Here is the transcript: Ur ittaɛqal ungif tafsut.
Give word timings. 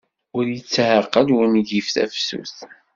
Ur 0.37 0.45
ittaɛqal 0.57 1.27
ungif 1.39 1.87
tafsut. 1.95 2.55